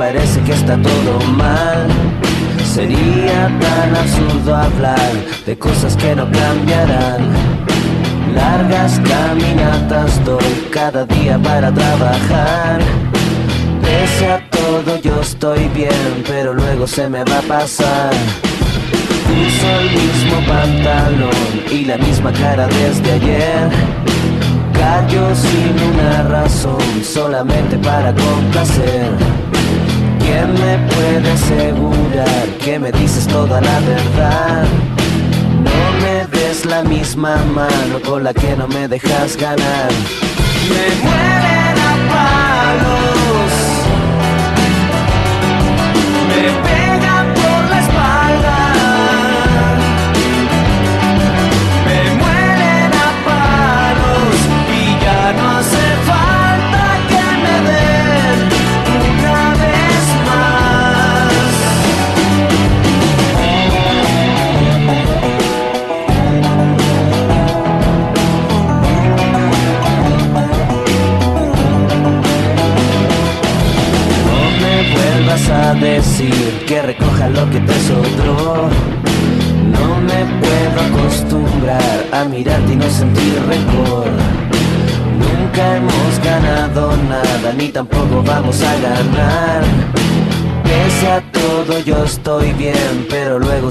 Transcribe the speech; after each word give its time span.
Parece 0.00 0.40
que 0.40 0.52
está 0.52 0.76
todo 0.80 1.20
mal. 1.36 1.86
Sería 2.64 3.40
tan 3.60 3.94
absurdo 3.94 4.56
hablar 4.56 5.12
de 5.44 5.58
cosas 5.58 5.94
que 5.94 6.16
no 6.16 6.24
cambiarán. 6.30 7.20
Largas 8.34 8.98
caminatas 9.12 10.24
doy 10.24 10.52
cada 10.70 11.04
día 11.04 11.38
para 11.38 11.70
trabajar. 11.70 12.78
Pese 13.82 14.26
a 14.36 14.38
todo 14.48 14.96
yo 15.02 15.20
estoy 15.20 15.68
bien, 15.74 16.24
pero 16.26 16.54
luego 16.54 16.86
se 16.86 17.06
me 17.06 17.22
va 17.24 17.38
a 17.40 17.42
pasar. 17.42 18.12
Uso 19.46 19.68
el 19.80 19.88
mismo 20.00 20.36
pantalón 20.48 21.50
y 21.70 21.84
la 21.84 21.98
misma 21.98 22.32
cara 22.32 22.66
desde 22.68 23.12
ayer. 23.18 23.68
Callo 24.72 25.24
sin 25.34 25.74
una 25.92 26.22
razón, 26.22 26.88
solamente 27.02 27.76
para 27.76 28.14
complacer. 28.14 29.50
¿Quién 30.30 30.52
me 30.54 30.78
puede 30.94 31.32
asegurar 31.32 32.46
que 32.64 32.78
me 32.78 32.92
dices 32.92 33.26
toda 33.26 33.60
la 33.60 33.80
verdad? 33.80 34.64
No 35.64 35.80
me 36.02 36.24
des 36.38 36.64
la 36.66 36.84
misma 36.84 37.34
mano 37.52 38.00
con 38.06 38.22
la 38.22 38.32
que 38.32 38.54
no 38.56 38.68
me 38.68 38.86
dejas 38.86 39.36
ganar. 39.36 39.90
Me 40.68 41.04
mueven 41.04 41.69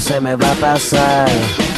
se 0.09 0.19
me 0.19 0.35
va 0.35 0.51
a 0.51 0.55
pasar. 0.55 1.68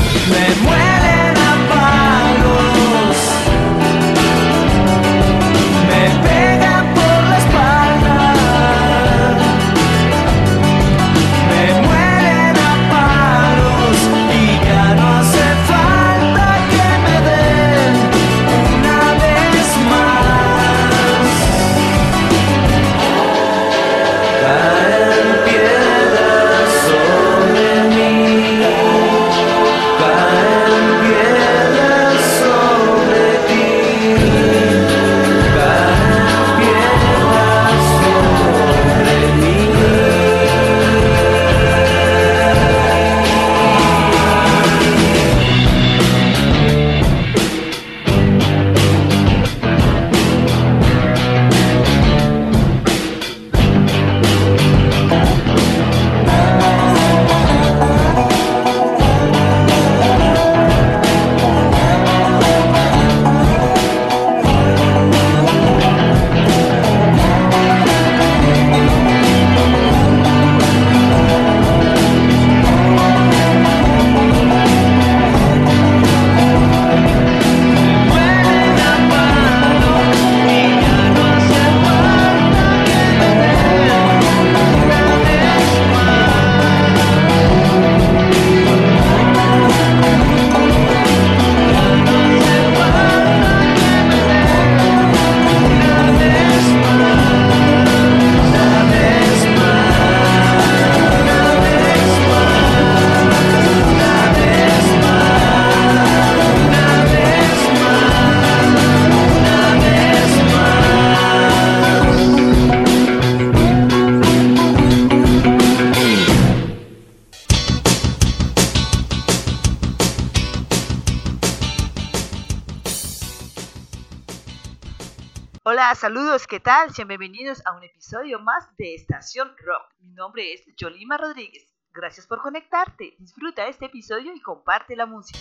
Saludos, 126.31 126.47
¿qué 126.47 126.61
tal? 126.61 126.93
Sean 126.93 127.09
bienvenidos 127.09 127.61
a 127.65 127.75
un 127.75 127.83
episodio 127.83 128.39
más 128.39 128.63
de 128.77 128.95
Estación 128.95 129.49
Rock. 129.49 129.93
Mi 129.99 130.13
nombre 130.13 130.53
es 130.53 130.63
Yolima 130.77 131.17
Rodríguez. 131.17 131.67
Gracias 131.93 132.25
por 132.25 132.41
conectarte. 132.41 133.15
Disfruta 133.19 133.67
este 133.67 133.87
episodio 133.87 134.33
y 134.33 134.39
comparte 134.39 134.95
la 134.95 135.05
música. 135.05 135.37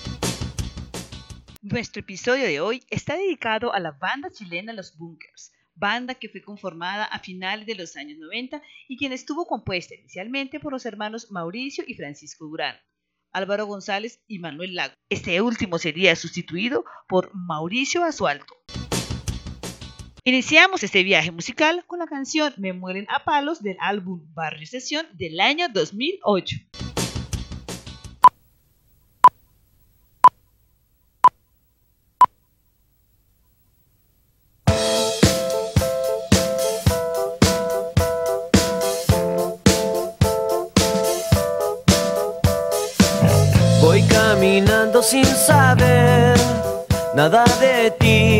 Nuestro 1.63 2.01
episodio 2.01 2.45
de 2.45 2.61
hoy 2.61 2.83
está 2.91 3.15
dedicado 3.15 3.73
a 3.73 3.79
la 3.79 3.93
banda 3.93 4.31
chilena 4.31 4.73
Los 4.73 4.99
Bunkers, 4.99 5.53
banda 5.77 6.17
que 6.17 6.29
fue 6.29 6.43
conformada 6.43 7.05
a 7.05 7.21
finales 7.21 7.67
de 7.67 7.77
los 7.77 7.95
años 7.97 8.19
90 8.19 8.61
y 8.89 8.97
quien 8.97 9.13
estuvo 9.13 9.47
compuesta 9.47 9.95
inicialmente 9.95 10.59
por 10.59 10.73
los 10.73 10.87
hermanos 10.87 11.31
Mauricio 11.31 11.85
y 11.87 11.95
Francisco 11.95 12.47
Durán. 12.47 12.75
Álvaro 13.33 13.67
González 13.67 14.25
y 14.27 14.41
Manuel 14.41 14.75
Lago. 14.75 14.95
Este 15.09 15.41
último 15.41 15.79
sería 15.79 16.17
sustituido 16.17 16.85
por 17.07 17.31
Mauricio 17.33 18.03
Asualto. 18.03 18.57
Iniciamos 20.25 20.83
este 20.83 21.03
viaje 21.03 21.31
musical 21.31 21.83
con 21.87 21.99
la 21.99 22.07
canción 22.07 22.53
Me 22.59 22.75
mueren 22.75 23.07
a 23.09 23.25
palos 23.25 23.63
del 23.63 23.79
álbum 23.81 24.21
Barrio 24.35 24.67
Sesión 24.67 25.07
del 25.15 25.41
año 25.41 25.69
2008. 25.73 26.57
Voy 43.81 44.03
caminando 44.03 45.03
sin 45.03 45.25
saber 45.25 46.37
nada 47.15 47.45
de 47.59 47.91
ti, 47.93 48.40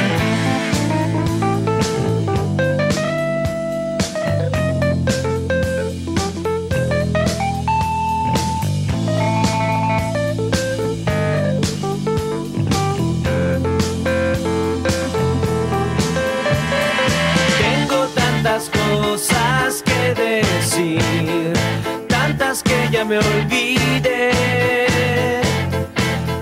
Ya 23.01 23.05
me 23.05 23.17
olvidé. 23.17 24.31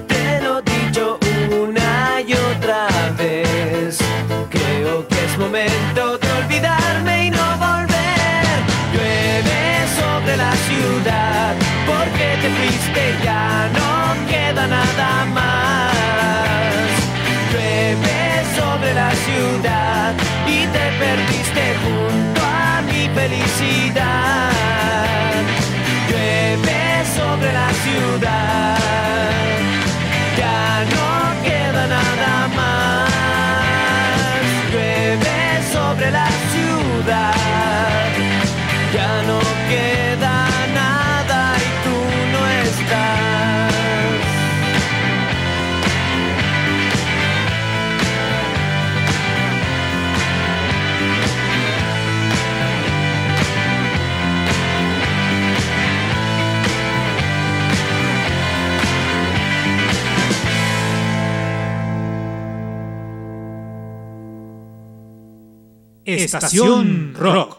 Te 0.07 0.41
lo 0.41 0.59
he 0.59 0.61
dicho 0.61 1.17
una 1.63 2.21
y 2.27 2.33
otra 2.33 2.87
vez. 3.17 3.99
Creo 4.49 5.07
que 5.07 5.25
es 5.25 5.37
momento 5.37 6.17
de 6.17 6.27
olvidarme 6.39 7.27
y 7.27 7.29
no 7.31 7.47
volver. 7.67 8.55
Llueve 8.93 9.61
sobre 9.99 10.35
la 10.37 10.53
ciudad 10.67 11.55
porque 11.89 12.25
te 12.41 12.49
fuiste 12.57 13.03
ya 13.23 13.69
no 13.77 13.91
queda 14.31 14.67
nada 14.67 15.11
más. 15.37 15.93
Llueve 17.51 18.19
sobre 18.59 18.93
la 19.01 19.11
ciudad 19.25 20.13
y 20.55 20.59
te 20.75 20.85
perdiste 21.03 21.63
junto 21.83 22.41
a 22.43 22.81
mi 22.81 23.01
felicidad. 23.17 24.49
Sobre 27.19 27.51
la 27.51 27.69
ciudad, 27.83 28.77
ya 30.37 30.85
no 30.85 31.18
Estación 66.15 67.13
Rock. 67.15 67.58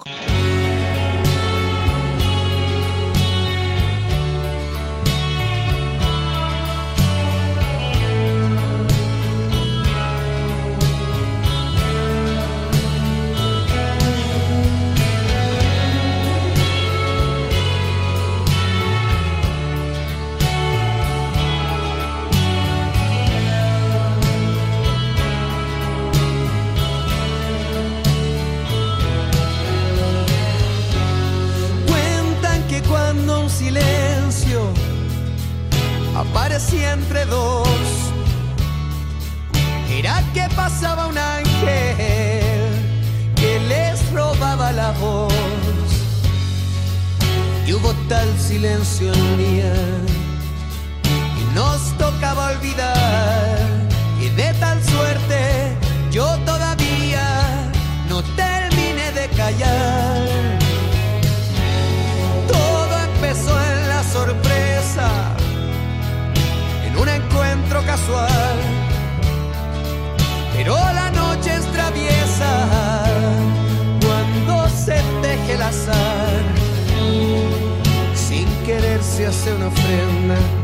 A 79.21 79.29
hace 79.29 79.53
una 79.53 79.67
ofrenda. 79.67 80.60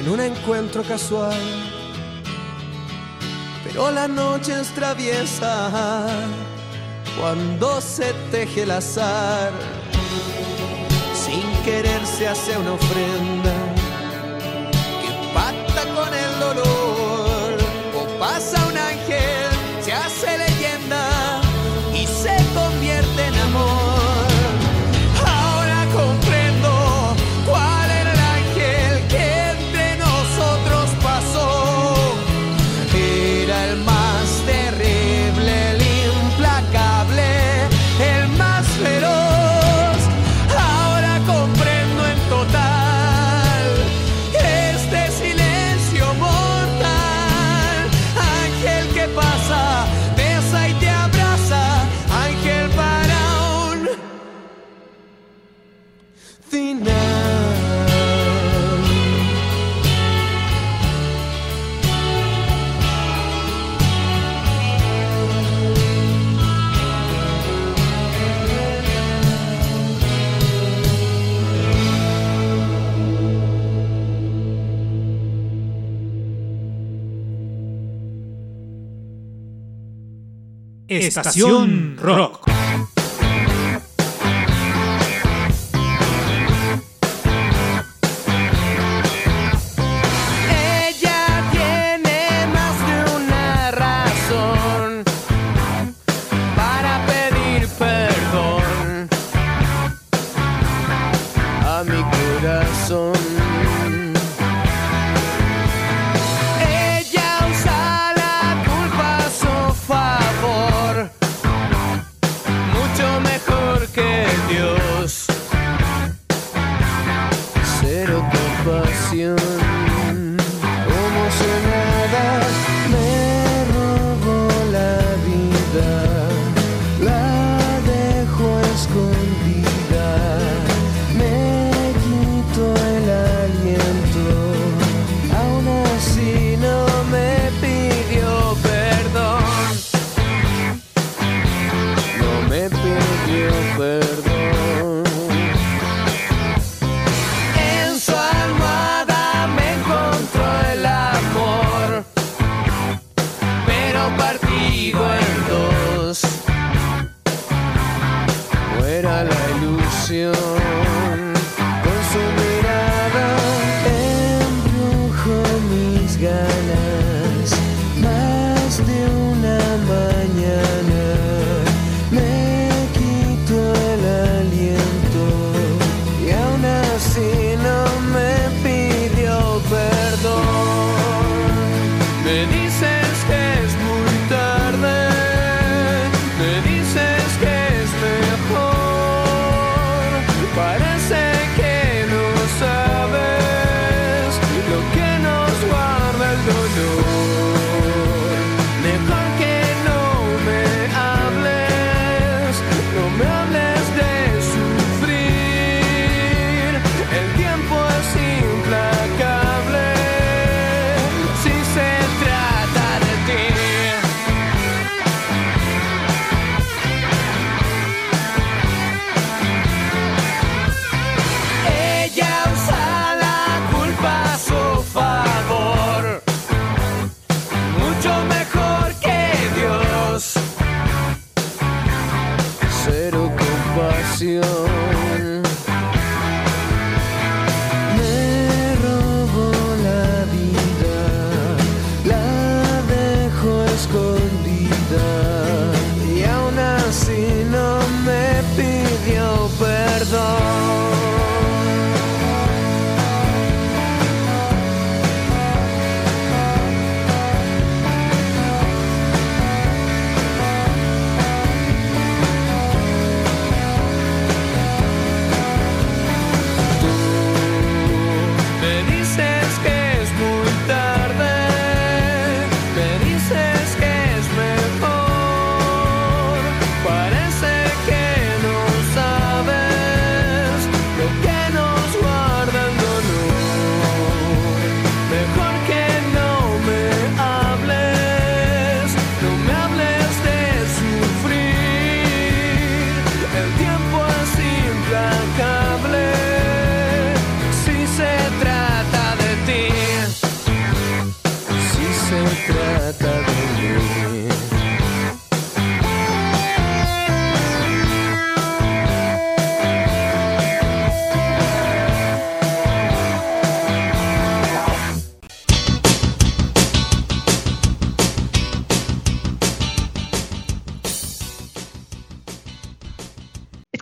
en 0.00 0.08
un 0.08 0.20
encuentro 0.20 0.82
casual. 0.82 1.38
Pero 3.62 3.90
la 3.90 4.08
noche 4.08 4.60
es 4.60 4.68
traviesa 4.74 6.08
cuando 7.18 7.80
se 7.80 8.12
teje 8.30 8.62
el 8.62 8.72
azar. 8.72 9.52
Sin 11.14 11.42
querer 11.64 12.04
se 12.06 12.26
hace 12.26 12.56
una 12.56 12.72
ofrenda 12.72 13.54
que 15.00 15.32
pacta 15.32 15.82
con 15.94 16.12
el 16.12 16.40
dolor 16.40 17.56
o 17.96 18.18
pasa 18.18 18.66
una 18.66 18.73
Estación 80.98 81.96
Rock. 82.00 82.33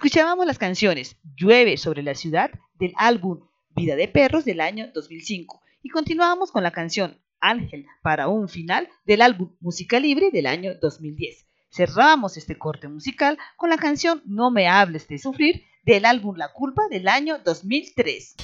Escuchábamos 0.03 0.47
las 0.47 0.59
canciones 0.59 1.17
Llueve 1.37 1.77
sobre 1.77 2.03
la 2.03 2.17
ciudad 2.17 2.51
del 2.75 2.93
álbum 2.97 3.47
Vida 3.77 3.95
de 3.95 4.09
Perros 4.09 4.45
del 4.45 4.61
año 4.61 4.91
2005 4.93 5.63
y 5.81 5.91
continuamos 5.91 6.51
con 6.51 6.65
la 6.65 6.73
canción 6.73 7.21
Ángel 7.39 7.87
para 8.03 8.27
un 8.27 8.49
final 8.49 8.89
del 9.07 9.23
álbum 9.23 9.55
Música 9.61 10.01
Libre 10.01 10.33
del 10.33 10.49
año 10.49 10.73
2010. 10.81 11.47
Cerramos 11.71 12.37
este 12.37 12.59
corte 12.59 12.89
musical 12.89 13.39
con 13.57 13.71
la 13.71 13.77
canción 13.77 14.23
No 14.27 14.51
me 14.51 14.67
hables 14.67 15.07
de 15.07 15.19
sufrir 15.19 15.63
del 15.85 16.05
álbum 16.05 16.35
La 16.37 16.53
Culpa 16.53 16.83
del 16.91 17.07
año 17.07 17.39
2003. 17.39 18.35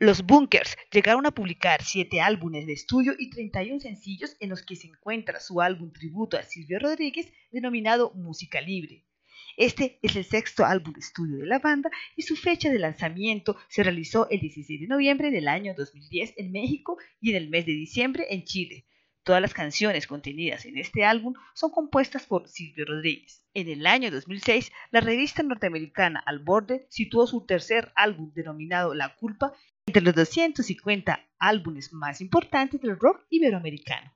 Los 0.00 0.26
Bunkers 0.26 0.76
llegaron 0.90 1.26
a 1.26 1.30
publicar 1.30 1.84
7 1.84 2.20
álbumes 2.20 2.66
de 2.66 2.72
estudio 2.72 3.12
y 3.16 3.30
31 3.30 3.78
sencillos 3.78 4.34
en 4.40 4.50
los 4.50 4.62
que 4.62 4.74
se 4.74 4.88
encuentra 4.88 5.38
su 5.38 5.60
álbum 5.60 5.92
tributo 5.92 6.36
a 6.36 6.42
Silvio 6.42 6.80
Rodríguez 6.80 7.32
denominado 7.52 8.10
Música 8.16 8.60
Libre. 8.60 9.04
Este 9.56 9.98
es 10.02 10.16
el 10.16 10.24
sexto 10.24 10.64
álbum 10.64 10.92
de 10.92 11.00
estudio 11.00 11.38
de 11.38 11.46
la 11.46 11.58
banda 11.58 11.90
y 12.16 12.22
su 12.22 12.36
fecha 12.36 12.70
de 12.70 12.78
lanzamiento 12.78 13.56
se 13.68 13.82
realizó 13.82 14.28
el 14.30 14.40
16 14.40 14.80
de 14.80 14.86
noviembre 14.86 15.30
del 15.30 15.48
año 15.48 15.74
2010 15.76 16.34
en 16.36 16.52
México 16.52 16.98
y 17.20 17.30
en 17.30 17.36
el 17.36 17.48
mes 17.48 17.66
de 17.66 17.72
diciembre 17.72 18.26
en 18.30 18.44
Chile. 18.44 18.86
Todas 19.22 19.42
las 19.42 19.52
canciones 19.52 20.06
contenidas 20.06 20.64
en 20.64 20.78
este 20.78 21.04
álbum 21.04 21.34
son 21.54 21.70
compuestas 21.70 22.24
por 22.24 22.48
Silvio 22.48 22.86
Rodríguez. 22.86 23.44
En 23.52 23.68
el 23.68 23.86
año 23.86 24.10
2006, 24.10 24.72
la 24.90 25.00
revista 25.00 25.42
norteamericana 25.42 26.22
Al 26.24 26.38
Borde 26.38 26.86
situó 26.88 27.26
su 27.26 27.44
tercer 27.44 27.92
álbum 27.96 28.32
denominado 28.32 28.94
La 28.94 29.14
Culpa 29.16 29.52
entre 29.86 30.02
los 30.02 30.14
250 30.14 31.20
álbumes 31.38 31.92
más 31.92 32.20
importantes 32.20 32.80
del 32.80 32.98
rock 32.98 33.26
iberoamericano. 33.28 34.10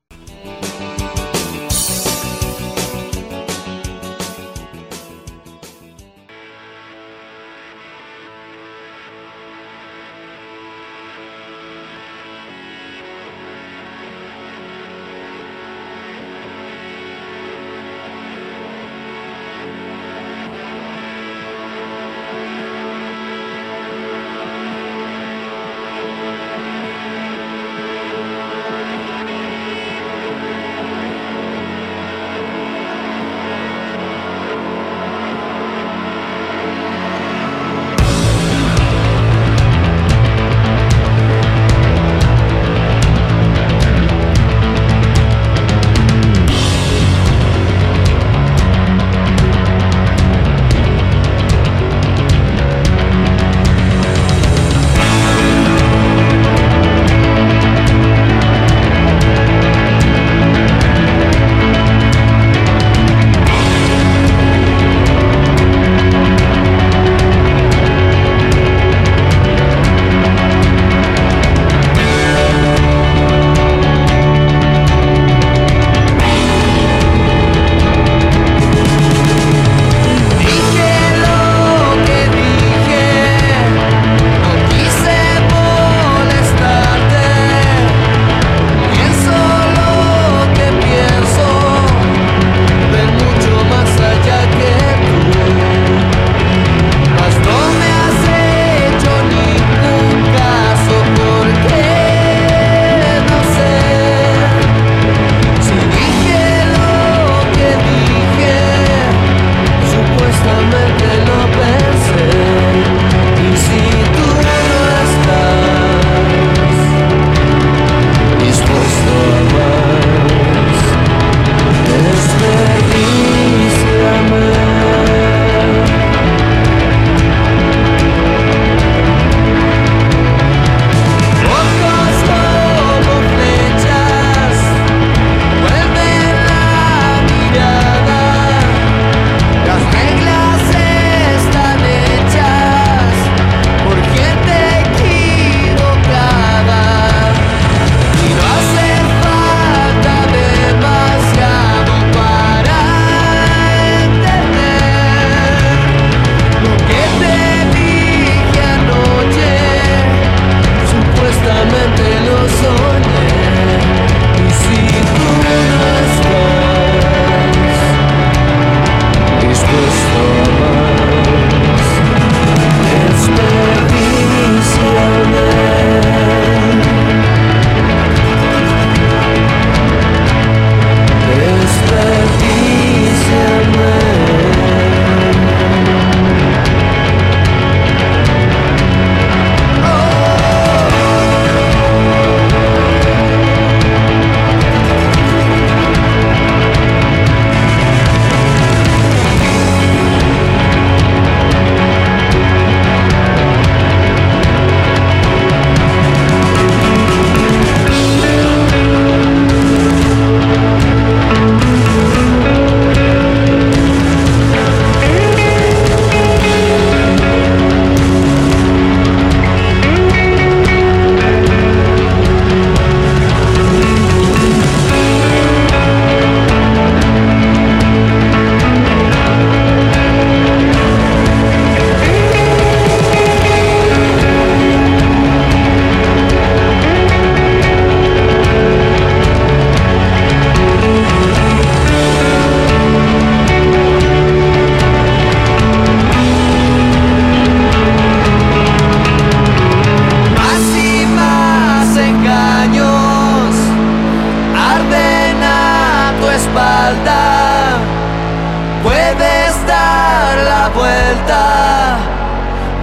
puedes 258.82 259.66
dar 259.66 260.36
la 260.38 260.68
vuelta. 260.68 261.96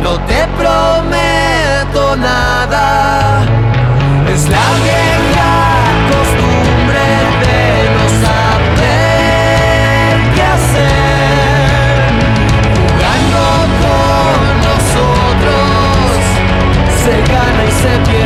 No 0.03 0.19
te 0.25 0.47
prometo 0.59 2.15
nada. 2.17 3.43
Es 4.33 4.49
la 4.49 4.67
vieja 4.83 5.53
costumbre 6.11 7.05
de 7.43 7.63
no 7.95 8.05
saber 8.25 10.13
qué 10.35 10.43
hacer. 10.57 12.11
Jugando 12.75 13.43
con 13.83 14.39
nosotros 14.69 16.09
se 17.03 17.13
gana 17.31 17.61
y 17.67 17.71
se 17.71 17.93
pierde. 18.09 18.20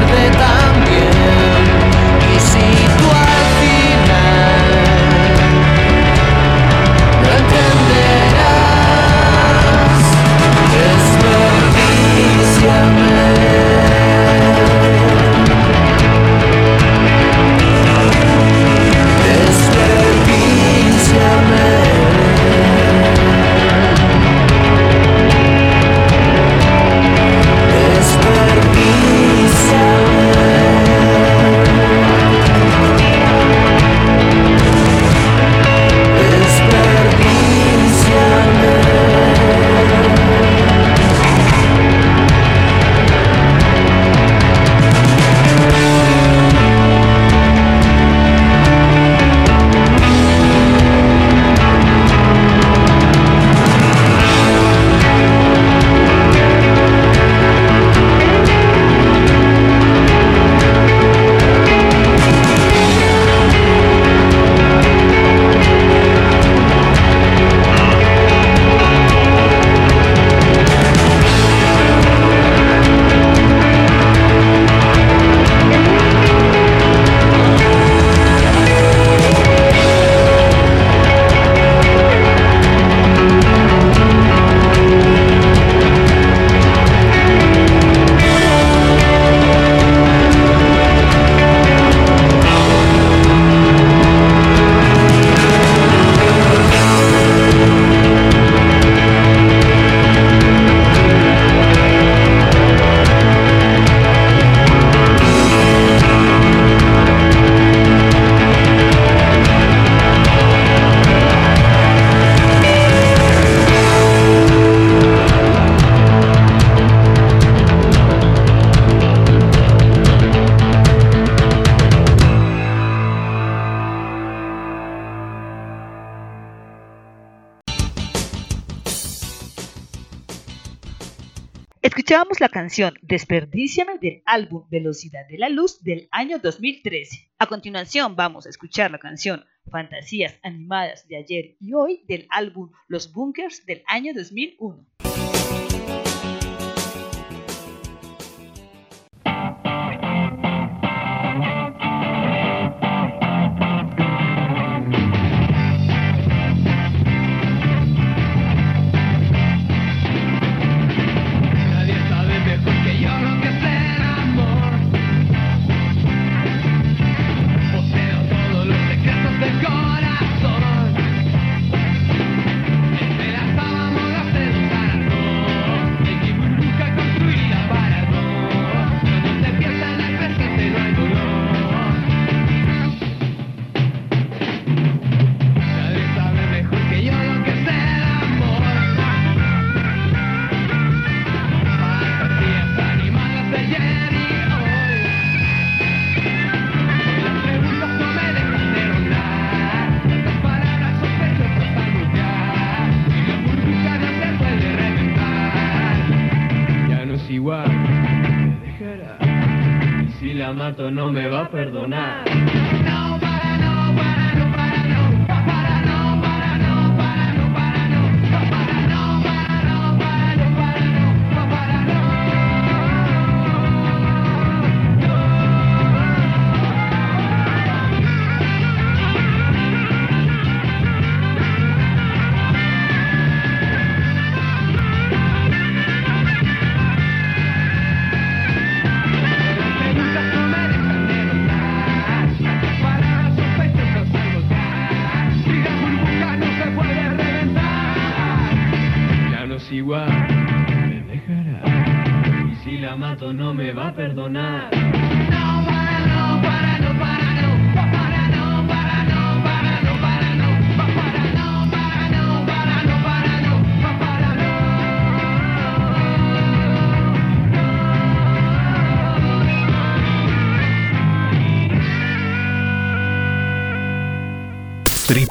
la 132.45 132.49
canción 132.49 132.93
Desperdíciame 133.01 133.97
del 133.97 134.21
álbum 134.23 134.67
Velocidad 134.69 135.27
de 135.27 135.39
la 135.39 135.49
Luz 135.49 135.81
del 135.81 136.07
año 136.11 136.37
2013. 136.37 137.31
A 137.39 137.47
continuación 137.47 138.15
vamos 138.15 138.45
a 138.45 138.49
escuchar 138.49 138.91
la 138.91 138.99
canción 138.99 139.43
Fantasías 139.71 140.37
Animadas 140.43 141.07
de 141.07 141.17
ayer 141.17 141.55
y 141.59 141.73
hoy 141.73 142.05
del 142.07 142.27
álbum 142.29 142.69
Los 142.87 143.11
Bunkers 143.11 143.65
del 143.65 143.81
año 143.87 144.13
2001. 144.13 144.85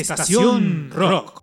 Estación 0.00 0.90
Rock. 0.90 1.39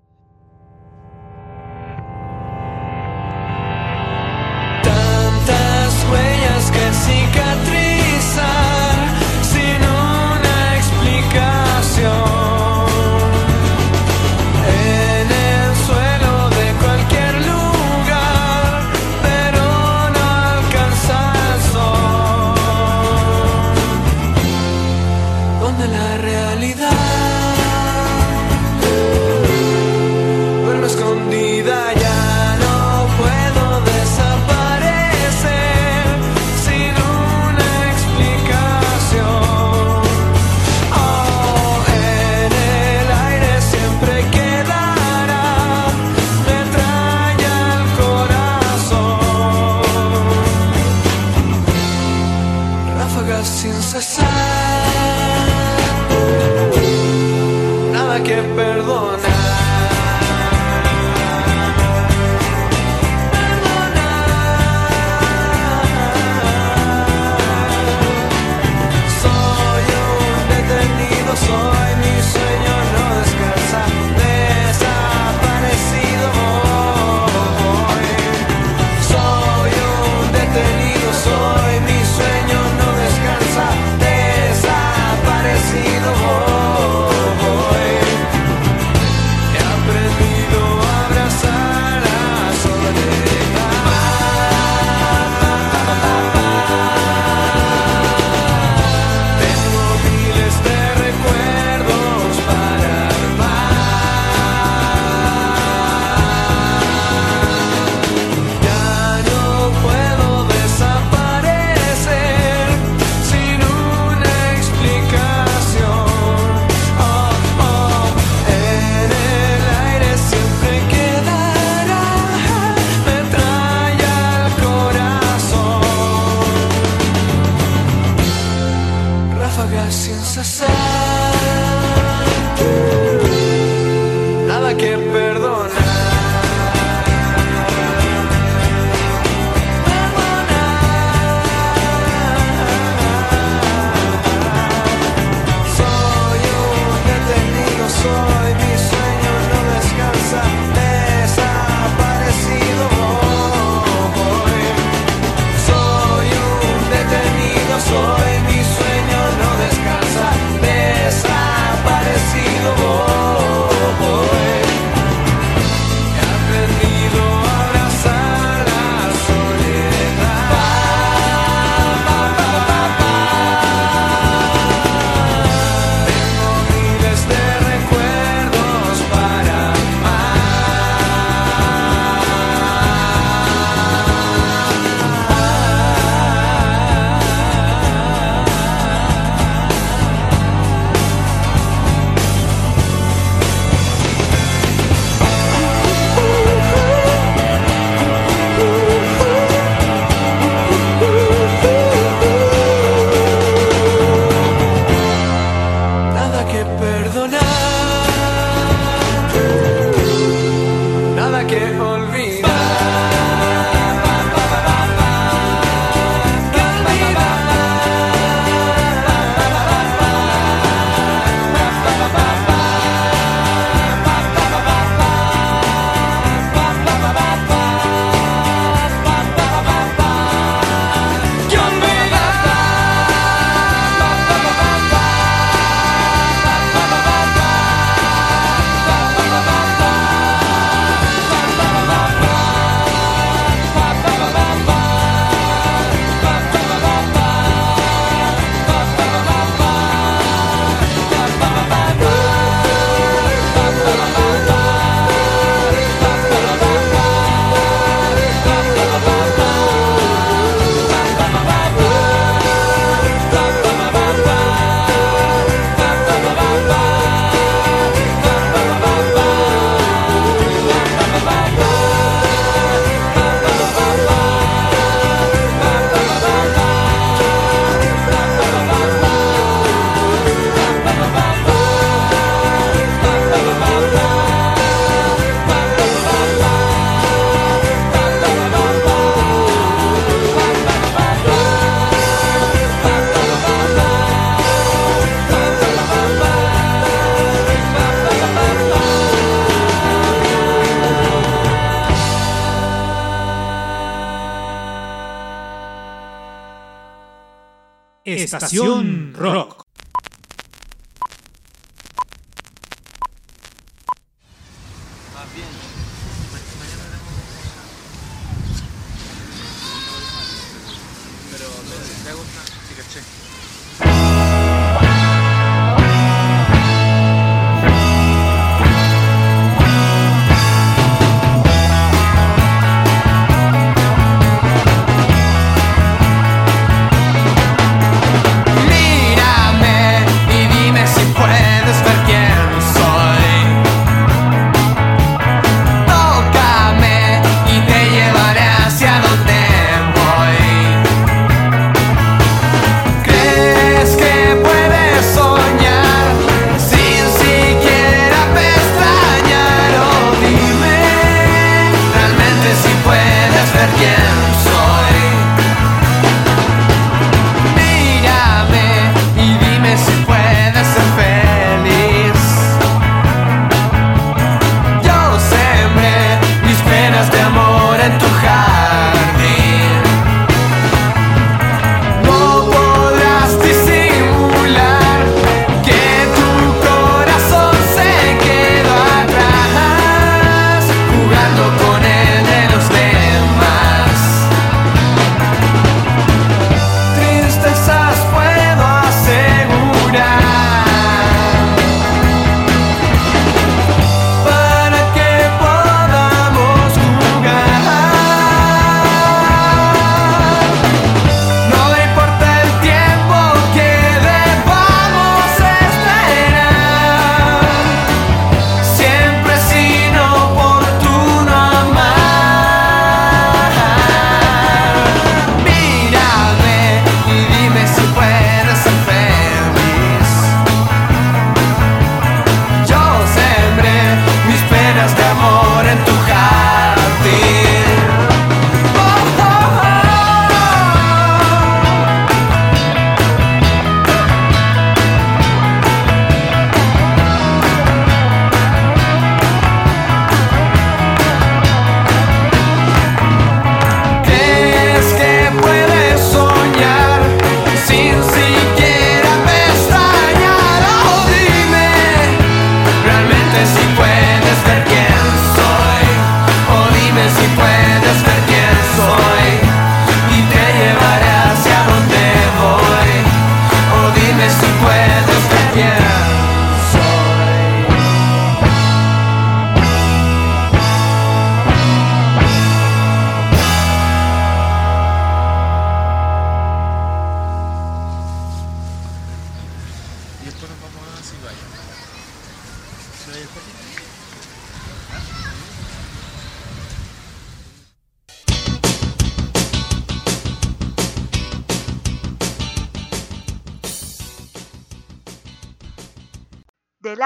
Estación 308.38 309.14
Rock. 309.16 309.47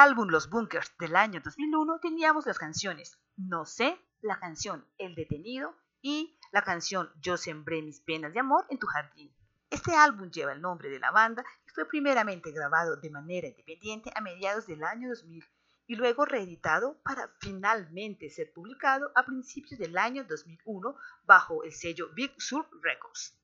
Álbum 0.01 0.29
Los 0.29 0.49
Bunkers 0.49 0.91
del 0.97 1.15
año 1.15 1.41
2001 1.43 1.99
teníamos 1.99 2.47
las 2.47 2.57
canciones 2.57 3.19
No 3.37 3.65
sé, 3.65 3.99
la 4.21 4.39
canción 4.39 4.83
El 4.97 5.13
Detenido 5.13 5.75
y 6.01 6.39
la 6.51 6.63
canción 6.63 7.11
Yo 7.21 7.37
sembré 7.37 7.83
mis 7.83 8.01
penas 8.01 8.33
de 8.33 8.39
amor 8.39 8.65
en 8.71 8.79
tu 8.79 8.87
jardín. 8.87 9.31
Este 9.69 9.95
álbum 9.95 10.31
lleva 10.31 10.53
el 10.53 10.61
nombre 10.61 10.89
de 10.89 10.97
la 10.97 11.11
banda 11.11 11.45
y 11.67 11.69
fue 11.69 11.87
primeramente 11.87 12.51
grabado 12.51 12.95
de 12.95 13.11
manera 13.11 13.47
independiente 13.47 14.11
a 14.15 14.21
mediados 14.21 14.65
del 14.65 14.83
año 14.83 15.07
2000 15.09 15.45
y 15.85 15.95
luego 15.95 16.25
reeditado 16.25 16.99
para 17.03 17.29
finalmente 17.39 18.31
ser 18.31 18.51
publicado 18.53 19.11
a 19.13 19.23
principios 19.23 19.79
del 19.79 19.95
año 19.99 20.23
2001 20.23 20.95
bajo 21.25 21.63
el 21.63 21.73
sello 21.73 22.09
Big 22.15 22.33
Sur 22.41 22.67
Records. 22.81 23.37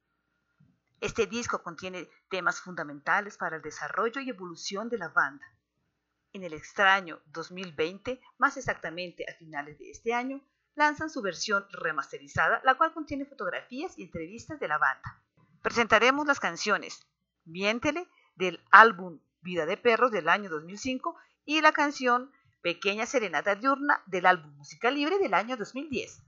Este 1.01 1.27
disco 1.27 1.61
contiene 1.61 2.09
temas 2.31 2.59
fundamentales 2.59 3.37
para 3.37 3.57
el 3.57 3.61
desarrollo 3.61 4.21
y 4.21 4.31
evolución 4.31 4.89
de 4.89 4.97
la 4.97 5.09
banda. 5.09 5.45
En 6.37 6.43
el 6.43 6.53
extraño 6.53 7.19
2020, 7.33 8.21
más 8.37 8.57
exactamente 8.57 9.25
a 9.27 9.33
finales 9.39 9.79
de 9.79 9.89
este 9.89 10.13
año, 10.13 10.39
lanzan 10.75 11.09
su 11.09 11.23
versión 11.23 11.65
remasterizada, 11.71 12.61
la 12.63 12.75
cual 12.75 12.93
contiene 12.93 13.25
fotografías 13.25 13.97
y 13.97 14.03
entrevistas 14.03 14.59
de 14.59 14.67
la 14.67 14.77
banda. 14.77 15.19
Presentaremos 15.63 16.27
las 16.27 16.39
canciones 16.39 17.07
Miéntele 17.45 18.07
del 18.35 18.63
álbum 18.69 19.19
Vida 19.41 19.65
de 19.65 19.77
Perros 19.77 20.11
del 20.11 20.29
año 20.29 20.47
2005 20.51 21.15
y 21.43 21.61
la 21.61 21.71
canción 21.71 22.31
Pequeña 22.61 23.07
Serenata 23.07 23.55
Diurna 23.55 24.03
del 24.05 24.27
álbum 24.27 24.57
Música 24.57 24.91
Libre 24.91 25.17
del 25.17 25.33
año 25.33 25.57
2010. 25.57 26.21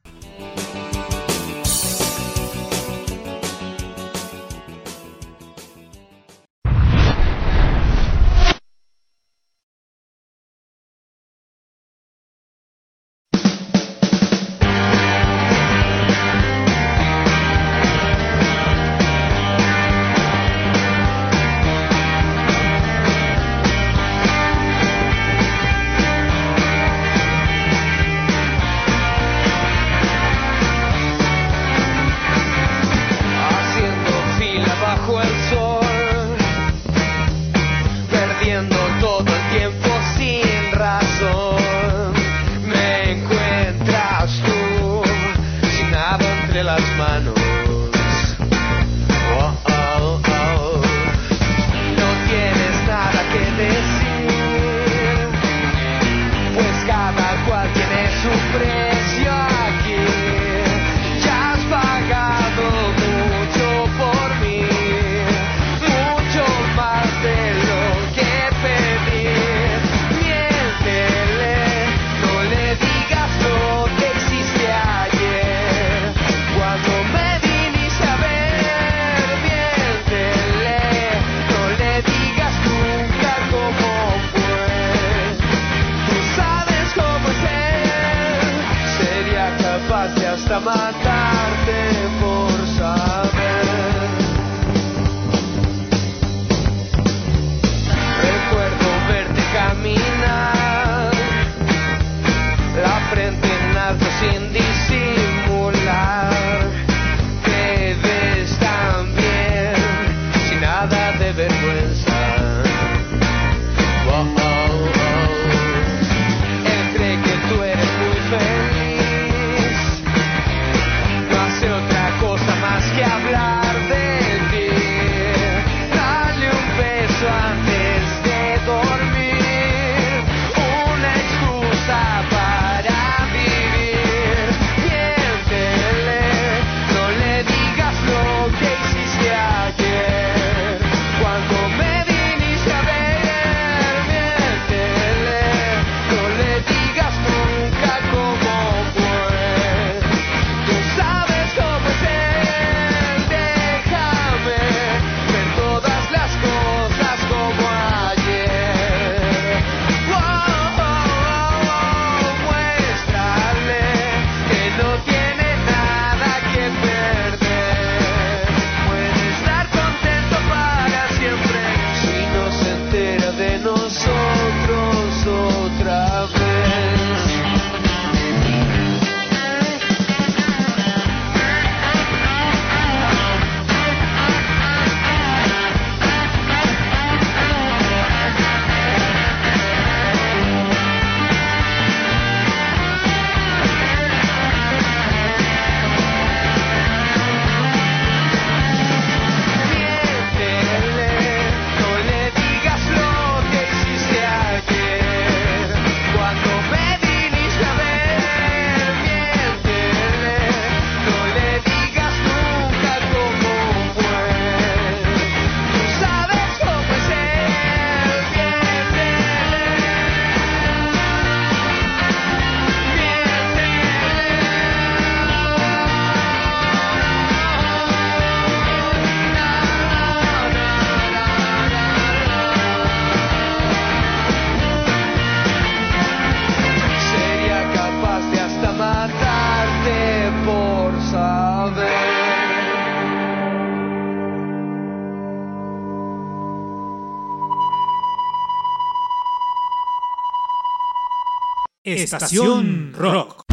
Estación 252.16 252.92
Rock. 252.98 253.46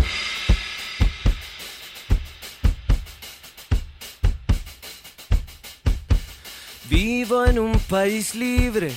Vivo 6.88 7.44
en 7.44 7.58
un 7.58 7.78
país 7.80 8.34
libre, 8.34 8.92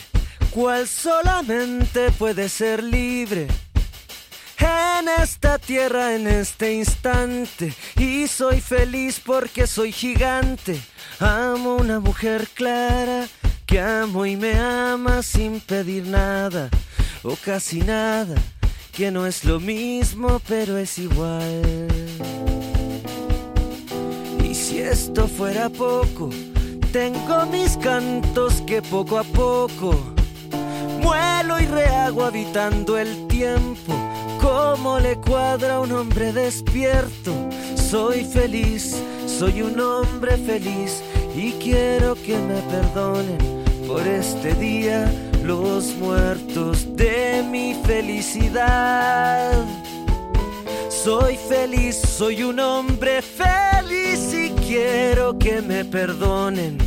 cual 0.51 0.87
solamente 0.87 2.09
puede 2.11 2.47
ser 2.47 2.81
libre. 2.81 3.47
En 4.59 5.09
esta 5.21 5.57
tierra, 5.57 6.15
en 6.15 6.27
este 6.27 6.73
instante, 6.73 7.73
y 7.97 8.27
soy 8.27 8.61
feliz 8.61 9.19
porque 9.25 9.67
soy 9.67 9.91
gigante. 9.91 10.79
Amo 11.19 11.75
una 11.75 11.99
mujer 11.99 12.47
clara 12.53 13.27
que 13.65 13.81
amo 13.81 14.25
y 14.25 14.37
me 14.37 14.57
ama 14.57 15.21
sin 15.21 15.59
pedir 15.59 16.07
nada 16.07 16.69
o 17.23 17.35
casi 17.35 17.81
nada, 17.81 18.35
que 18.99 19.11
no 19.11 19.25
es 19.25 19.45
lo 19.45 19.61
mismo 19.61 20.41
pero 20.45 20.77
es 20.77 20.99
igual. 20.99 21.87
Y 24.43 24.53
si 24.53 24.79
esto 24.79 25.25
fuera 25.25 25.69
poco, 25.69 26.29
tengo 26.91 27.45
mis 27.45 27.77
cantos 27.77 28.61
que 28.67 28.81
poco 28.81 29.17
a 29.17 29.23
poco 29.23 29.95
muelo 31.01 31.61
y 31.61 31.65
rehago 31.67 32.25
habitando 32.25 32.97
el 32.97 33.25
tiempo. 33.27 33.95
Como 34.41 34.99
le 34.99 35.15
cuadra 35.15 35.75
a 35.75 35.79
un 35.79 35.93
hombre 35.93 36.33
despierto. 36.33 37.33
Soy 37.75 38.25
feliz, 38.25 39.01
soy 39.25 39.61
un 39.61 39.79
hombre 39.79 40.35
feliz 40.35 41.01
y 41.37 41.53
quiero 41.53 42.15
que 42.15 42.37
me 42.37 42.61
perdonen 42.63 43.63
por 43.87 44.05
este 44.05 44.53
día 44.55 45.09
los 45.49 45.95
muertos 45.95 46.95
de 46.95 47.43
mi 47.49 47.73
felicidad. 47.83 49.51
Soy 50.89 51.37
feliz, 51.37 51.95
soy 51.95 52.43
un 52.43 52.59
hombre 52.59 53.23
feliz 53.23 54.31
y 54.31 54.51
quiero 54.67 55.39
que 55.39 55.63
me 55.63 55.83
perdonen 55.85 56.77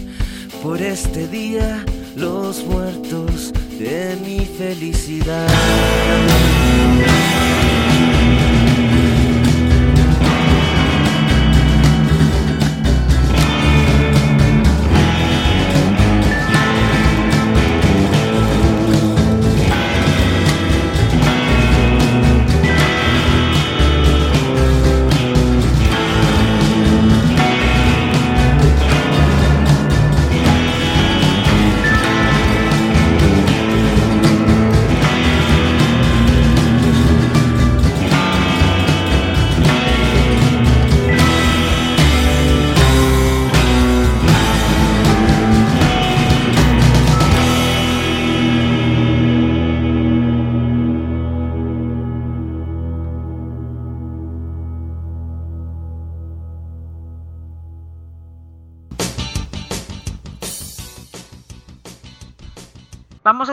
por 0.62 0.80
este 0.80 1.26
día 1.26 1.84
los 2.14 2.64
muertos 2.64 3.52
de 3.80 4.16
mi 4.24 4.46
felicidad. 4.46 5.48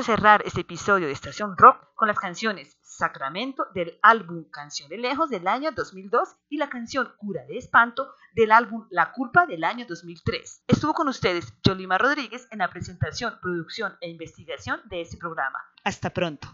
Cerrar 0.10 0.42
este 0.44 0.62
episodio 0.62 1.06
de 1.06 1.14
Estación 1.14 1.56
Rock 1.56 1.94
con 1.94 2.08
las 2.08 2.18
canciones 2.18 2.80
Sacramento 2.82 3.68
del 3.76 4.00
álbum 4.02 4.44
Canción 4.50 4.90
de 4.90 4.98
Lejos 4.98 5.30
del 5.30 5.48
año 5.48 5.72
2002 5.72 6.30
y 6.50 6.58
la 6.58 6.68
canción 6.68 7.14
Cura 7.20 7.46
de 7.46 7.60
Espanto 7.60 8.10
del 8.34 8.52
álbum 8.52 8.88
La 8.90 9.12
Culpa 9.12 9.46
del 9.46 9.64
año 9.64 9.86
2003. 9.88 10.64
Estuvo 10.68 10.96
con 10.96 11.10
ustedes 11.10 11.54
Yolima 11.62 12.00
Rodríguez 12.00 12.48
en 12.50 12.58
la 12.58 12.72
presentación, 12.72 13.38
producción 13.40 13.98
e 14.02 14.10
investigación 14.10 14.82
de 14.86 15.02
este 15.02 15.18
programa. 15.18 15.60
Hasta 15.84 16.10
pronto. 16.10 16.48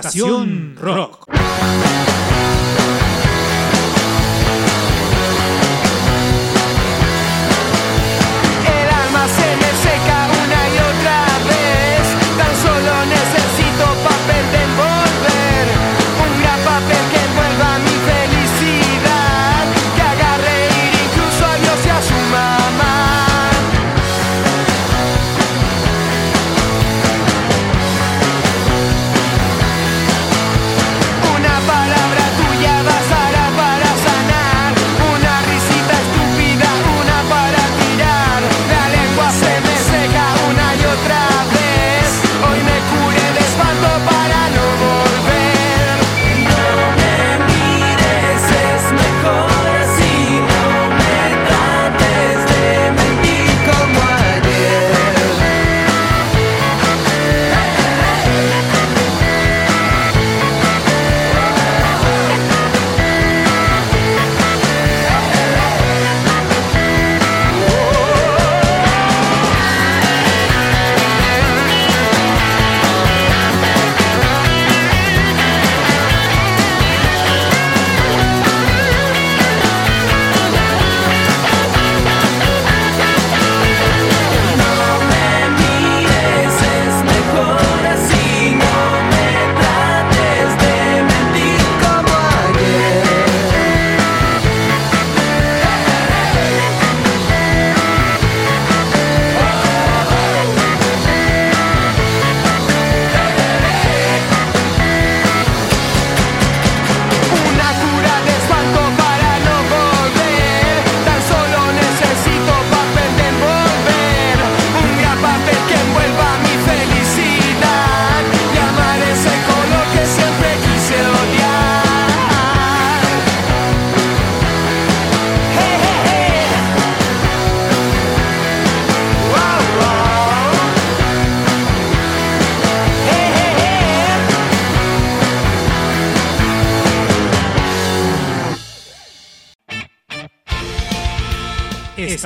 Estación 0.00 0.76
Rock. 0.80 1.05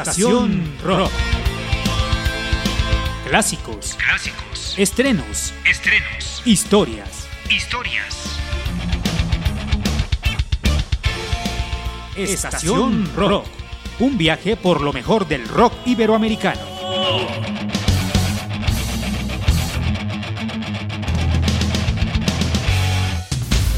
Estación 0.00 0.72
Rock. 0.82 1.10
Clásicos, 3.28 3.96
Clásicos. 3.98 4.74
estrenos, 4.78 5.52
Estrenos. 5.66 6.40
historias. 6.46 7.28
Historias. 7.50 8.16
Estación 12.16 13.10
Rock. 13.14 13.44
Un 13.98 14.16
viaje 14.16 14.56
por 14.56 14.80
lo 14.80 14.94
mejor 14.94 15.28
del 15.28 15.46
rock 15.46 15.74
iberoamericano. 15.84 16.69